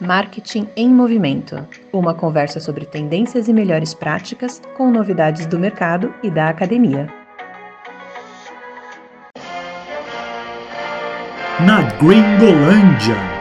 Marketing 0.00 0.68
em 0.76 0.88
Movimento 0.88 1.66
uma 1.92 2.14
conversa 2.14 2.60
sobre 2.60 2.86
tendências 2.86 3.48
e 3.48 3.52
melhores 3.52 3.92
práticas 3.92 4.62
com 4.76 4.92
novidades 4.92 5.44
do 5.46 5.58
mercado 5.58 6.14
e 6.22 6.30
da 6.30 6.48
academia. 6.48 7.08
Na 11.66 11.82
Gringolândia. 11.98 13.37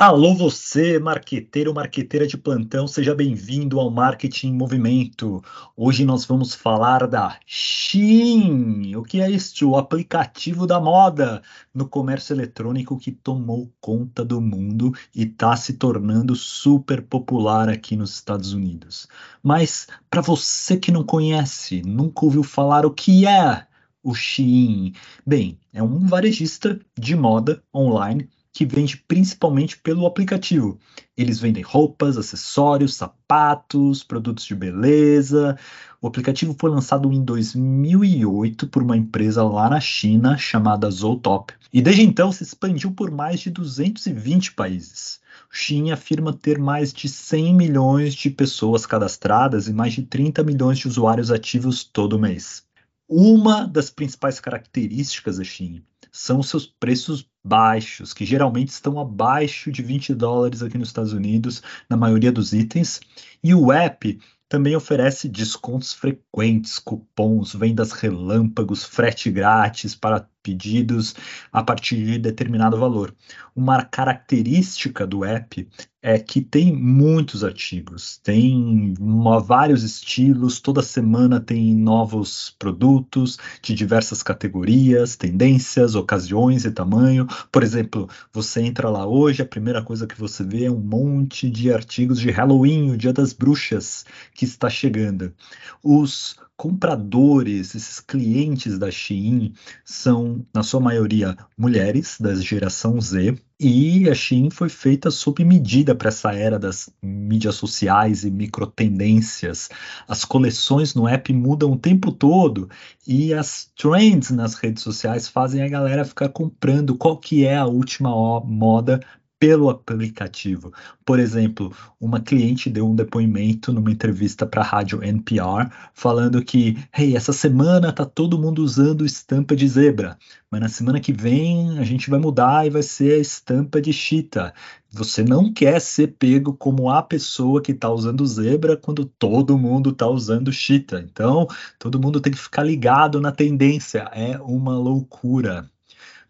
Alô 0.00 0.34
você, 0.34 0.98
marqueteiro, 0.98 1.74
marqueteira 1.74 2.26
de 2.26 2.38
plantão, 2.38 2.88
seja 2.88 3.14
bem-vindo 3.14 3.78
ao 3.78 3.90
Marketing 3.90 4.46
em 4.46 4.54
Movimento. 4.54 5.44
Hoje 5.76 6.06
nós 6.06 6.24
vamos 6.24 6.54
falar 6.54 7.06
da 7.06 7.38
Shein. 7.44 8.96
O 8.96 9.02
que 9.02 9.20
é 9.20 9.30
este? 9.30 9.62
O 9.62 9.76
aplicativo 9.76 10.66
da 10.66 10.80
moda 10.80 11.42
no 11.74 11.86
comércio 11.86 12.32
eletrônico 12.32 12.98
que 12.98 13.12
tomou 13.12 13.70
conta 13.78 14.24
do 14.24 14.40
mundo 14.40 14.90
e 15.14 15.24
está 15.24 15.54
se 15.54 15.74
tornando 15.74 16.34
super 16.34 17.02
popular 17.02 17.68
aqui 17.68 17.94
nos 17.94 18.14
Estados 18.14 18.54
Unidos. 18.54 19.06
Mas 19.42 19.86
para 20.08 20.22
você 20.22 20.78
que 20.78 20.90
não 20.90 21.04
conhece, 21.04 21.82
nunca 21.82 22.24
ouviu 22.24 22.42
falar 22.42 22.86
o 22.86 22.90
que 22.90 23.26
é 23.26 23.66
o 24.02 24.14
Shein? 24.14 24.94
Bem, 25.26 25.58
é 25.74 25.82
um 25.82 26.06
varejista 26.06 26.80
de 26.98 27.14
moda 27.14 27.62
online 27.74 28.26
que 28.52 28.66
vende 28.66 28.96
principalmente 28.96 29.78
pelo 29.78 30.06
aplicativo. 30.06 30.78
Eles 31.16 31.38
vendem 31.38 31.62
roupas, 31.62 32.16
acessórios, 32.16 32.94
sapatos, 32.94 34.02
produtos 34.02 34.44
de 34.44 34.54
beleza. 34.54 35.56
O 36.00 36.06
aplicativo 36.06 36.56
foi 36.58 36.70
lançado 36.70 37.12
em 37.12 37.22
2008 37.22 38.66
por 38.66 38.82
uma 38.82 38.96
empresa 38.96 39.44
lá 39.44 39.70
na 39.70 39.80
China 39.80 40.36
chamada 40.36 40.90
Zootop. 40.90 41.54
E 41.72 41.80
desde 41.80 42.02
então 42.02 42.32
se 42.32 42.42
expandiu 42.42 42.90
por 42.90 43.10
mais 43.10 43.40
de 43.40 43.50
220 43.50 44.54
países. 44.54 45.20
Shein 45.52 45.92
afirma 45.92 46.32
ter 46.32 46.58
mais 46.58 46.92
de 46.92 47.08
100 47.08 47.54
milhões 47.54 48.14
de 48.14 48.30
pessoas 48.30 48.86
cadastradas 48.86 49.68
e 49.68 49.72
mais 49.72 49.92
de 49.92 50.02
30 50.02 50.42
milhões 50.42 50.78
de 50.78 50.88
usuários 50.88 51.30
ativos 51.30 51.84
todo 51.84 52.18
mês. 52.18 52.64
Uma 53.12 53.66
das 53.66 53.90
principais 53.90 54.38
características 54.38 55.38
da 55.38 55.42
Shein 55.42 55.82
são 56.12 56.44
seus 56.44 56.64
preços 56.64 57.28
baixos, 57.42 58.14
que 58.14 58.24
geralmente 58.24 58.68
estão 58.68 59.00
abaixo 59.00 59.72
de 59.72 59.82
20 59.82 60.14
dólares 60.14 60.62
aqui 60.62 60.78
nos 60.78 60.90
Estados 60.90 61.12
Unidos, 61.12 61.60
na 61.88 61.96
maioria 61.96 62.30
dos 62.30 62.52
itens. 62.52 63.00
E 63.42 63.52
o 63.52 63.72
app 63.72 64.16
também 64.48 64.76
oferece 64.76 65.28
descontos 65.28 65.92
frequentes, 65.92 66.78
cupons, 66.78 67.52
vendas 67.52 67.90
relâmpagos, 67.90 68.84
frete 68.84 69.28
grátis 69.28 69.96
para 69.96 70.28
pedidos 70.40 71.16
a 71.52 71.64
partir 71.64 72.04
de 72.04 72.16
determinado 72.16 72.78
valor. 72.78 73.12
Uma 73.56 73.84
característica 73.84 75.04
do 75.04 75.24
app 75.24 75.68
é 76.02 76.18
que 76.18 76.40
tem 76.40 76.74
muitos 76.74 77.44
artigos, 77.44 78.18
tem 78.22 78.94
uma, 78.98 79.38
vários 79.38 79.82
estilos, 79.82 80.58
toda 80.58 80.82
semana 80.82 81.38
tem 81.38 81.74
novos 81.74 82.54
produtos 82.58 83.38
de 83.60 83.74
diversas 83.74 84.22
categorias, 84.22 85.14
tendências, 85.14 85.94
ocasiões 85.94 86.64
e 86.64 86.70
tamanho. 86.70 87.26
Por 87.52 87.62
exemplo, 87.62 88.08
você 88.32 88.62
entra 88.62 88.88
lá 88.88 89.06
hoje, 89.06 89.42
a 89.42 89.46
primeira 89.46 89.82
coisa 89.82 90.06
que 90.06 90.18
você 90.18 90.42
vê 90.42 90.64
é 90.64 90.70
um 90.70 90.80
monte 90.80 91.50
de 91.50 91.72
artigos 91.72 92.18
de 92.18 92.30
Halloween, 92.30 92.92
o 92.92 92.96
Dia 92.96 93.12
das 93.12 93.32
Bruxas, 93.34 94.06
que 94.34 94.44
está 94.46 94.70
chegando. 94.70 95.34
Os 95.82 96.36
compradores, 96.56 97.74
esses 97.74 98.00
clientes 98.00 98.78
da 98.78 98.90
Shein 98.90 99.54
são, 99.84 100.44
na 100.54 100.62
sua 100.62 100.80
maioria, 100.80 101.36
mulheres 101.56 102.16
da 102.20 102.34
geração 102.34 103.00
Z, 103.00 103.38
e 103.60 104.08
a 104.08 104.14
Shein 104.14 104.48
foi 104.48 104.70
feita 104.70 105.10
sob 105.10 105.44
medida 105.44 105.94
para 105.94 106.08
essa 106.08 106.32
era 106.32 106.58
das 106.58 106.88
mídias 107.02 107.56
sociais 107.56 108.24
e 108.24 108.30
microtendências. 108.30 109.68
As 110.08 110.24
coleções 110.24 110.94
no 110.94 111.06
app 111.06 111.30
mudam 111.30 111.72
o 111.72 111.78
tempo 111.78 112.10
todo 112.10 112.70
e 113.06 113.34
as 113.34 113.70
trends 113.76 114.30
nas 114.30 114.54
redes 114.54 114.82
sociais 114.82 115.28
fazem 115.28 115.62
a 115.62 115.68
galera 115.68 116.06
ficar 116.06 116.30
comprando 116.30 116.96
qual 116.96 117.18
que 117.18 117.44
é 117.44 117.58
a 117.58 117.66
última 117.66 118.08
moda 118.40 119.00
pelo 119.40 119.70
aplicativo. 119.70 120.70
Por 121.02 121.18
exemplo, 121.18 121.74
uma 121.98 122.20
cliente 122.20 122.68
deu 122.68 122.86
um 122.86 122.94
depoimento 122.94 123.72
numa 123.72 123.90
entrevista 123.90 124.46
para 124.46 124.60
a 124.60 124.64
rádio 124.64 125.02
NPR 125.02 125.70
falando 125.94 126.44
que, 126.44 126.76
hey, 126.96 127.16
essa 127.16 127.32
semana 127.32 127.90
tá 127.90 128.04
todo 128.04 128.38
mundo 128.38 128.62
usando 128.62 129.04
estampa 129.04 129.56
de 129.56 129.66
zebra, 129.66 130.18
mas 130.50 130.60
na 130.60 130.68
semana 130.68 131.00
que 131.00 131.10
vem 131.10 131.78
a 131.78 131.84
gente 131.84 132.10
vai 132.10 132.20
mudar 132.20 132.66
e 132.66 132.70
vai 132.70 132.82
ser 132.82 133.14
a 133.14 133.18
estampa 133.18 133.80
de 133.80 133.94
chita. 133.94 134.52
Você 134.92 135.24
não 135.24 135.50
quer 135.50 135.80
ser 135.80 136.08
pego 136.18 136.52
como 136.52 136.90
a 136.90 137.02
pessoa 137.02 137.62
que 137.62 137.72
está 137.72 137.88
usando 137.88 138.26
zebra 138.26 138.76
quando 138.76 139.06
todo 139.06 139.56
mundo 139.56 139.88
está 139.90 140.06
usando 140.06 140.52
chita. 140.52 141.00
Então, 141.00 141.46
todo 141.78 141.98
mundo 142.00 142.20
tem 142.20 142.32
que 142.32 142.38
ficar 142.38 142.62
ligado 142.62 143.20
na 143.20 143.32
tendência. 143.32 144.00
É 144.12 144.38
uma 144.38 144.76
loucura. 144.76 145.70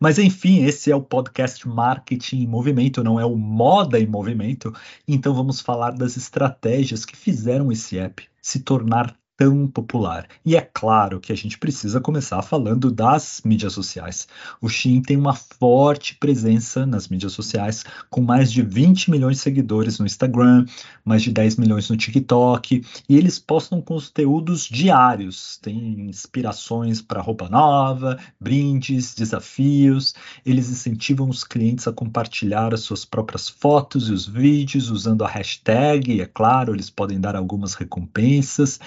Mas 0.00 0.18
enfim, 0.18 0.64
esse 0.64 0.90
é 0.90 0.96
o 0.96 1.02
podcast 1.02 1.68
Marketing 1.68 2.38
em 2.42 2.46
Movimento, 2.46 3.04
não 3.04 3.20
é 3.20 3.24
o 3.24 3.36
Moda 3.36 4.00
em 4.00 4.06
Movimento. 4.06 4.72
Então 5.06 5.34
vamos 5.34 5.60
falar 5.60 5.90
das 5.90 6.16
estratégias 6.16 7.04
que 7.04 7.14
fizeram 7.14 7.70
esse 7.70 7.98
app 7.98 8.26
se 8.40 8.60
tornar 8.60 9.14
tão 9.40 9.66
popular. 9.66 10.28
E 10.44 10.54
é 10.54 10.60
claro 10.60 11.18
que 11.18 11.32
a 11.32 11.34
gente 11.34 11.56
precisa 11.56 11.98
começar 11.98 12.42
falando 12.42 12.90
das 12.90 13.40
mídias 13.42 13.72
sociais. 13.72 14.28
O 14.60 14.68
Shein 14.68 15.00
tem 15.00 15.16
uma 15.16 15.32
forte 15.32 16.14
presença 16.16 16.84
nas 16.84 17.08
mídias 17.08 17.32
sociais, 17.32 17.82
com 18.10 18.20
mais 18.20 18.52
de 18.52 18.60
20 18.60 19.10
milhões 19.10 19.38
de 19.38 19.42
seguidores 19.42 19.98
no 19.98 20.04
Instagram, 20.04 20.66
mais 21.02 21.22
de 21.22 21.32
10 21.32 21.56
milhões 21.56 21.88
no 21.88 21.96
TikTok, 21.96 22.84
e 23.08 23.16
eles 23.16 23.38
postam 23.38 23.80
conteúdos 23.80 24.64
diários. 24.64 25.58
Tem 25.62 25.74
inspirações 26.10 27.00
para 27.00 27.22
roupa 27.22 27.48
nova, 27.48 28.18
brindes, 28.38 29.14
desafios. 29.14 30.14
Eles 30.44 30.68
incentivam 30.68 31.30
os 31.30 31.44
clientes 31.44 31.88
a 31.88 31.92
compartilhar 31.92 32.74
as 32.74 32.80
suas 32.80 33.06
próprias 33.06 33.48
fotos 33.48 34.10
e 34.10 34.12
os 34.12 34.26
vídeos 34.26 34.90
usando 34.90 35.24
a 35.24 35.28
hashtag, 35.28 36.12
e 36.12 36.20
é 36.20 36.26
claro, 36.26 36.74
eles 36.74 36.90
podem 36.90 37.18
dar 37.18 37.34
algumas 37.34 37.72
recompensas. 37.72 38.78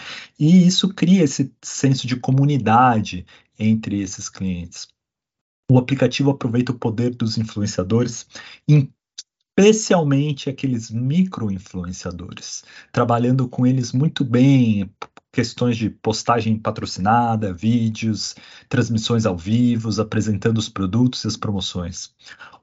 E 0.45 0.67
isso 0.67 0.93
cria 0.93 1.23
esse 1.23 1.55
senso 1.61 2.05
de 2.05 2.17
comunidade 2.17 3.25
entre 3.57 4.01
esses 4.01 4.27
clientes. 4.27 4.89
O 5.71 5.77
aplicativo 5.77 6.31
aproveita 6.31 6.73
o 6.73 6.77
poder 6.77 7.15
dos 7.15 7.37
influenciadores, 7.37 8.27
especialmente 9.57 10.49
aqueles 10.49 10.91
micro-influenciadores, 10.91 12.65
trabalhando 12.91 13.47
com 13.47 13.65
eles 13.65 13.93
muito 13.93 14.25
bem, 14.25 14.93
questões 15.31 15.77
de 15.77 15.89
postagem 15.89 16.59
patrocinada, 16.59 17.53
vídeos, 17.53 18.35
transmissões 18.67 19.25
ao 19.25 19.37
vivo, 19.37 19.89
apresentando 20.01 20.57
os 20.57 20.67
produtos 20.67 21.23
e 21.23 21.27
as 21.27 21.37
promoções. 21.37 22.13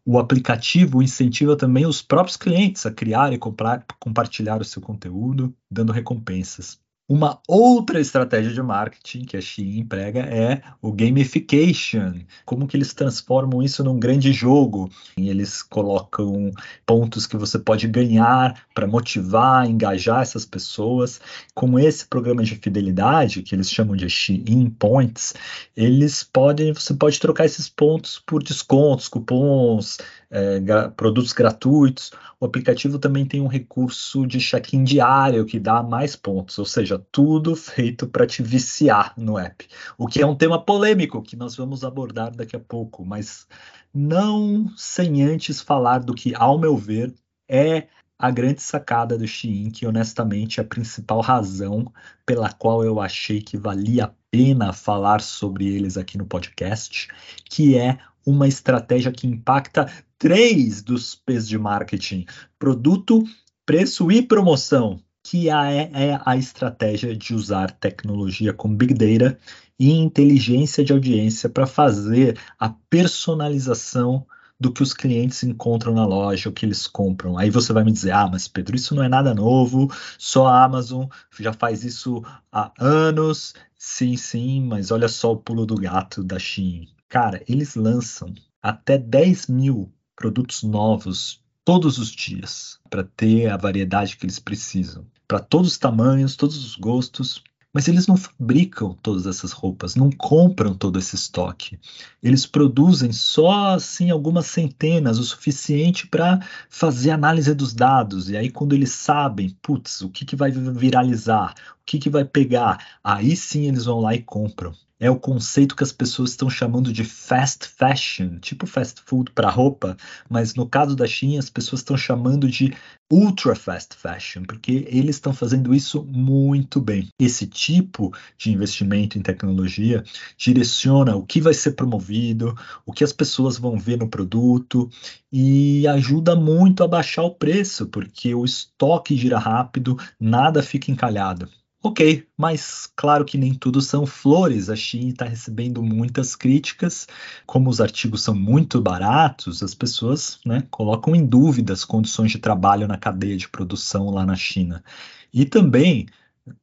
O 0.04 0.18
aplicativo 0.18 1.02
incentiva 1.02 1.56
também 1.56 1.86
os 1.86 2.02
próprios 2.02 2.36
clientes 2.36 2.84
a 2.84 2.92
criar 2.92 3.32
e 3.32 3.38
comprar, 3.38 3.86
compartilhar 3.98 4.60
o 4.60 4.66
seu 4.66 4.82
conteúdo, 4.82 5.56
dando 5.70 5.94
recompensas. 5.94 6.78
Uma 7.10 7.40
outra 7.48 8.00
estratégia 8.00 8.52
de 8.52 8.62
marketing 8.62 9.24
que 9.24 9.36
a 9.36 9.40
Shein 9.40 9.80
emprega 9.80 10.20
é 10.20 10.62
o 10.80 10.92
gamification. 10.92 12.20
Como 12.44 12.68
que 12.68 12.76
eles 12.76 12.94
transformam 12.94 13.60
isso 13.64 13.82
num 13.82 13.98
grande 13.98 14.32
jogo? 14.32 14.88
E 15.16 15.28
eles 15.28 15.60
colocam 15.60 16.52
pontos 16.86 17.26
que 17.26 17.36
você 17.36 17.58
pode 17.58 17.88
ganhar 17.88 18.64
para 18.72 18.86
motivar, 18.86 19.68
engajar 19.68 20.22
essas 20.22 20.46
pessoas. 20.46 21.20
Com 21.52 21.80
esse 21.80 22.06
programa 22.06 22.44
de 22.44 22.54
fidelidade, 22.54 23.42
que 23.42 23.56
eles 23.56 23.68
chamam 23.68 23.96
de 23.96 24.08
Shein 24.08 24.70
Points, 24.78 25.34
eles 25.76 26.22
podem, 26.22 26.72
você 26.72 26.94
pode 26.94 27.18
trocar 27.18 27.44
esses 27.44 27.68
pontos 27.68 28.22
por 28.24 28.40
descontos, 28.40 29.08
cupons, 29.08 29.98
é, 30.30 30.60
produtos 30.96 31.32
gratuitos. 31.32 32.12
O 32.38 32.46
aplicativo 32.46 32.98
também 32.98 33.26
tem 33.26 33.40
um 33.40 33.46
recurso 33.46 34.26
de 34.26 34.38
check-in 34.38 34.84
diário 34.84 35.44
que 35.44 35.58
dá 35.58 35.82
mais 35.82 36.14
pontos, 36.14 36.58
ou 36.58 36.64
seja, 36.64 36.98
tudo 37.10 37.56
feito 37.56 38.06
para 38.06 38.26
te 38.26 38.42
viciar 38.42 39.12
no 39.16 39.38
app. 39.38 39.66
O 39.98 40.06
que 40.06 40.22
é 40.22 40.26
um 40.26 40.36
tema 40.36 40.64
polêmico 40.64 41.22
que 41.22 41.36
nós 41.36 41.56
vamos 41.56 41.84
abordar 41.84 42.34
daqui 42.34 42.56
a 42.56 42.60
pouco, 42.60 43.04
mas 43.04 43.46
não 43.92 44.70
sem 44.76 45.22
antes 45.22 45.60
falar 45.60 45.98
do 45.98 46.14
que, 46.14 46.34
ao 46.34 46.58
meu 46.58 46.76
ver, 46.76 47.12
é 47.48 47.88
a 48.16 48.30
grande 48.30 48.62
sacada 48.62 49.16
do 49.16 49.26
Shein, 49.26 49.70
que 49.70 49.86
honestamente 49.86 50.60
é 50.60 50.62
a 50.62 50.66
principal 50.66 51.20
razão 51.20 51.90
pela 52.26 52.52
qual 52.52 52.84
eu 52.84 53.00
achei 53.00 53.40
que 53.40 53.56
valia 53.56 54.04
a 54.04 54.12
pena 54.30 54.72
falar 54.74 55.22
sobre 55.22 55.66
eles 55.66 55.96
aqui 55.96 56.18
no 56.18 56.26
podcast, 56.26 57.08
que 57.46 57.76
é 57.76 57.98
uma 58.24 58.46
estratégia 58.46 59.10
que 59.10 59.26
impacta 59.26 59.90
três 60.20 60.82
dos 60.82 61.14
P's 61.14 61.48
de 61.48 61.58
marketing: 61.58 62.26
produto, 62.58 63.24
preço 63.64 64.12
e 64.12 64.20
promoção, 64.20 65.00
que 65.24 65.48
é, 65.48 65.90
é 65.92 66.20
a 66.24 66.36
estratégia 66.36 67.16
de 67.16 67.34
usar 67.34 67.70
tecnologia 67.70 68.52
com 68.52 68.72
Big 68.72 68.92
Data 68.92 69.38
e 69.78 69.90
inteligência 69.90 70.84
de 70.84 70.92
audiência 70.92 71.48
para 71.48 71.66
fazer 71.66 72.38
a 72.58 72.68
personalização 72.68 74.26
do 74.60 74.70
que 74.70 74.82
os 74.82 74.92
clientes 74.92 75.42
encontram 75.42 75.94
na 75.94 76.04
loja, 76.04 76.50
o 76.50 76.52
que 76.52 76.66
eles 76.66 76.86
compram. 76.86 77.38
Aí 77.38 77.48
você 77.48 77.72
vai 77.72 77.82
me 77.82 77.90
dizer, 77.90 78.10
ah, 78.10 78.28
mas 78.30 78.46
Pedro, 78.46 78.76
isso 78.76 78.94
não 78.94 79.02
é 79.02 79.08
nada 79.08 79.34
novo, 79.34 79.90
só 80.18 80.48
a 80.48 80.64
Amazon 80.64 81.06
já 81.38 81.54
faz 81.54 81.82
isso 81.82 82.22
há 82.52 82.70
anos. 82.78 83.54
Sim, 83.78 84.18
sim, 84.18 84.62
mas 84.66 84.90
olha 84.90 85.08
só 85.08 85.32
o 85.32 85.38
pulo 85.38 85.64
do 85.64 85.76
gato 85.76 86.22
da 86.22 86.38
Shein. 86.38 86.88
Cara, 87.08 87.42
eles 87.48 87.74
lançam 87.74 88.34
até 88.62 88.98
10 88.98 89.46
mil 89.46 89.90
produtos 90.20 90.62
novos 90.62 91.42
todos 91.64 91.96
os 91.96 92.10
dias 92.10 92.78
para 92.90 93.02
ter 93.02 93.48
a 93.48 93.56
variedade 93.56 94.18
que 94.18 94.26
eles 94.26 94.38
precisam, 94.38 95.06
para 95.26 95.38
todos 95.38 95.72
os 95.72 95.78
tamanhos, 95.78 96.36
todos 96.36 96.62
os 96.62 96.76
gostos. 96.76 97.42
Mas 97.72 97.86
eles 97.86 98.08
não 98.08 98.16
fabricam 98.16 98.96
todas 99.00 99.26
essas 99.26 99.52
roupas, 99.52 99.94
não 99.94 100.10
compram 100.10 100.74
todo 100.74 100.98
esse 100.98 101.14
estoque. 101.14 101.78
Eles 102.20 102.44
produzem 102.44 103.12
só 103.12 103.74
assim 103.74 104.10
algumas 104.10 104.46
centenas, 104.46 105.18
o 105.18 105.24
suficiente 105.24 106.08
para 106.08 106.44
fazer 106.68 107.12
análise 107.12 107.54
dos 107.54 107.72
dados. 107.72 108.28
E 108.28 108.36
aí, 108.36 108.50
quando 108.50 108.72
eles 108.72 108.90
sabem, 108.90 109.56
putz, 109.62 110.00
o 110.00 110.10
que, 110.10 110.24
que 110.24 110.34
vai 110.34 110.50
viralizar, 110.50 111.54
o 111.80 111.84
que, 111.86 112.00
que 112.00 112.10
vai 112.10 112.24
pegar, 112.24 112.98
aí 113.04 113.36
sim 113.36 113.68
eles 113.68 113.84
vão 113.84 114.00
lá 114.00 114.16
e 114.16 114.22
compram 114.22 114.74
é 115.00 115.10
o 115.10 115.18
conceito 115.18 115.74
que 115.74 115.82
as 115.82 115.92
pessoas 115.92 116.30
estão 116.30 116.50
chamando 116.50 116.92
de 116.92 117.02
fast 117.02 117.66
fashion, 117.66 118.38
tipo 118.38 118.66
fast 118.66 119.00
food 119.06 119.32
para 119.32 119.50
roupa, 119.50 119.96
mas 120.28 120.54
no 120.54 120.68
caso 120.68 120.94
da 120.94 121.06
Shein 121.06 121.38
as 121.38 121.48
pessoas 121.48 121.80
estão 121.80 121.96
chamando 121.96 122.46
de 122.46 122.74
ultra 123.10 123.56
fast 123.56 123.96
fashion, 123.96 124.42
porque 124.44 124.86
eles 124.88 125.16
estão 125.16 125.32
fazendo 125.32 125.74
isso 125.74 126.04
muito 126.04 126.80
bem. 126.80 127.08
Esse 127.18 127.46
tipo 127.46 128.14
de 128.38 128.52
investimento 128.52 129.18
em 129.18 129.22
tecnologia 129.22 130.04
direciona 130.36 131.16
o 131.16 131.24
que 131.24 131.40
vai 131.40 131.54
ser 131.54 131.72
promovido, 131.72 132.54
o 132.84 132.92
que 132.92 133.02
as 133.02 133.12
pessoas 133.12 133.56
vão 133.58 133.78
ver 133.78 133.98
no 133.98 134.08
produto 134.08 134.88
e 135.32 135.88
ajuda 135.88 136.36
muito 136.36 136.84
a 136.84 136.88
baixar 136.88 137.22
o 137.22 137.34
preço, 137.34 137.86
porque 137.86 138.34
o 138.34 138.44
estoque 138.44 139.16
gira 139.16 139.38
rápido, 139.38 139.96
nada 140.20 140.62
fica 140.62 140.90
encalhado. 140.90 141.48
Ok, 141.82 142.28
mas 142.36 142.86
claro 142.94 143.24
que 143.24 143.38
nem 143.38 143.54
tudo 143.54 143.80
são 143.80 144.04
flores. 144.04 144.68
A 144.68 144.76
Shein 144.76 145.08
está 145.08 145.24
recebendo 145.24 145.82
muitas 145.82 146.36
críticas. 146.36 147.08
Como 147.46 147.70
os 147.70 147.80
artigos 147.80 148.22
são 148.22 148.34
muito 148.34 148.82
baratos, 148.82 149.62
as 149.62 149.74
pessoas 149.74 150.38
né, 150.44 150.66
colocam 150.70 151.16
em 151.16 151.24
dúvida 151.24 151.72
as 151.72 151.82
condições 151.84 152.32
de 152.32 152.38
trabalho 152.38 152.86
na 152.86 152.98
cadeia 152.98 153.36
de 153.36 153.48
produção 153.48 154.10
lá 154.10 154.26
na 154.26 154.36
China. 154.36 154.84
E 155.32 155.46
também 155.46 156.06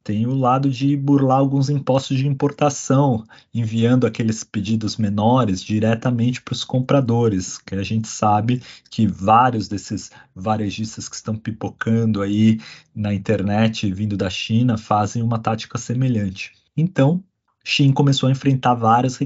tem 0.04 0.26
o 0.26 0.34
lado 0.34 0.70
de 0.70 0.96
burlar 0.98 1.38
alguns 1.38 1.70
impostos 1.70 2.18
de 2.18 2.28
importação, 2.28 3.24
enviando 3.54 4.08
aqueles 4.08 4.44
pedidos 4.44 4.98
menores 4.98 5.64
diretamente 5.64 6.42
para 6.42 6.54
os 6.54 6.64
compradores, 6.64 7.58
que 7.58 7.76
a 7.76 7.84
gente 7.84 8.08
sabe 8.08 8.62
que 8.90 9.08
vários 9.08 9.68
desses 9.68 10.12
varejistas 10.36 11.08
que 11.08 11.16
estão 11.16 11.36
pipocando 11.36 12.22
aí 12.22 12.60
na 12.96 13.14
internet 13.14 13.92
vindo 13.92 14.18
da 14.18 14.30
China 14.30 14.78
fazem 14.78 15.22
uma 15.22 15.40
tática 15.40 15.78
semelhante. 15.78 16.54
Então, 16.76 17.24
Xin 17.64 17.92
começou 17.92 18.30
a 18.30 18.32
enfrentar 18.32 18.76
várias 18.76 19.20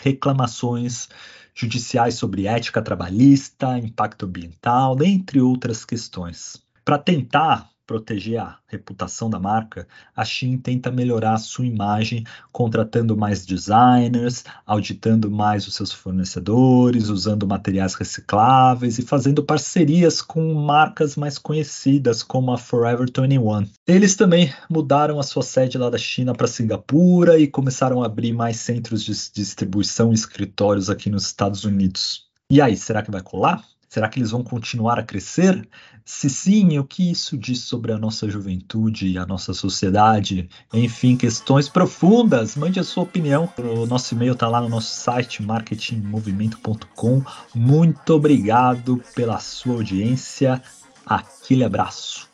reclamações 0.00 1.08
judiciais 1.54 2.14
sobre 2.14 2.46
ética 2.46 2.80
trabalhista, 2.80 3.78
impacto 3.78 4.24
ambiental, 4.24 4.96
dentre 4.96 5.40
outras 5.40 5.84
questões. 5.84 6.62
Para 6.84 6.98
tentar 6.98 7.71
proteger 7.92 8.40
a 8.40 8.56
reputação 8.68 9.28
da 9.28 9.38
marca, 9.38 9.86
a 10.16 10.24
Shein 10.24 10.56
tenta 10.56 10.90
melhorar 10.90 11.34
a 11.34 11.38
sua 11.38 11.66
imagem, 11.66 12.24
contratando 12.50 13.14
mais 13.14 13.44
designers, 13.44 14.44
auditando 14.64 15.30
mais 15.30 15.66
os 15.66 15.74
seus 15.74 15.92
fornecedores, 15.92 17.10
usando 17.10 17.46
materiais 17.46 17.92
recicláveis 17.92 18.98
e 18.98 19.02
fazendo 19.02 19.44
parcerias 19.44 20.22
com 20.22 20.54
marcas 20.54 21.16
mais 21.16 21.36
conhecidas, 21.36 22.22
como 22.22 22.50
a 22.50 22.56
Forever 22.56 23.06
21. 23.14 23.68
Eles 23.86 24.16
também 24.16 24.50
mudaram 24.70 25.20
a 25.20 25.22
sua 25.22 25.42
sede 25.42 25.76
lá 25.76 25.90
da 25.90 25.98
China 25.98 26.32
para 26.32 26.46
Singapura 26.46 27.38
e 27.38 27.46
começaram 27.46 28.02
a 28.02 28.06
abrir 28.06 28.32
mais 28.32 28.56
centros 28.56 29.04
de 29.04 29.12
distribuição 29.34 30.12
e 30.12 30.14
escritórios 30.14 30.88
aqui 30.88 31.10
nos 31.10 31.26
Estados 31.26 31.64
Unidos. 31.64 32.24
E 32.50 32.58
aí, 32.58 32.74
será 32.74 33.02
que 33.02 33.10
vai 33.10 33.20
colar? 33.20 33.62
Será 33.92 34.08
que 34.08 34.18
eles 34.18 34.30
vão 34.30 34.42
continuar 34.42 34.98
a 34.98 35.02
crescer? 35.02 35.68
Se 36.02 36.30
sim, 36.30 36.78
o 36.78 36.84
que 36.84 37.10
isso 37.10 37.36
diz 37.36 37.60
sobre 37.60 37.92
a 37.92 37.98
nossa 37.98 38.26
juventude 38.26 39.06
e 39.06 39.18
a 39.18 39.26
nossa 39.26 39.52
sociedade? 39.52 40.48
Enfim, 40.72 41.14
questões 41.14 41.68
profundas. 41.68 42.56
Mande 42.56 42.80
a 42.80 42.84
sua 42.84 43.02
opinião. 43.02 43.52
O 43.58 43.84
nosso 43.84 44.14
e-mail 44.14 44.32
está 44.32 44.48
lá 44.48 44.62
no 44.62 44.68
nosso 44.70 44.94
site 44.94 45.42
marketingmovimento.com. 45.42 47.22
Muito 47.54 48.14
obrigado 48.14 49.04
pela 49.14 49.38
sua 49.38 49.74
audiência. 49.74 50.62
Aquele 51.04 51.62
abraço. 51.62 52.30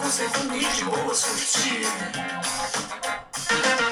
Conservando 0.00 0.58
de 0.58 0.84
boas 0.84 1.22
curtir. 1.22 2.30
Thanks. 3.50 3.89